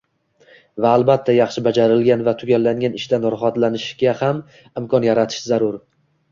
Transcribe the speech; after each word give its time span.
Va 0.85 0.93
albatta, 0.99 1.35
yaxshi 1.39 1.63
bajarilgan 1.67 2.25
va 2.29 2.33
tugallangan 2.41 2.97
ishdan 3.03 3.29
rohatlanishga 3.37 4.17
ham 4.25 4.43
imkon 4.85 5.11
yaratish 5.13 5.49
zarur. 5.55 5.83